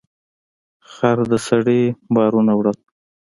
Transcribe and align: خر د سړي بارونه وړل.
خر 0.91 1.17
د 1.31 1.33
سړي 1.47 1.81
بارونه 2.15 2.51
وړل. 2.55 2.77